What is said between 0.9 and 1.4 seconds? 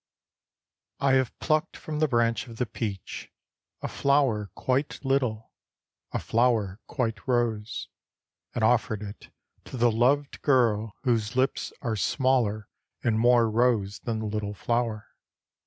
I HAVE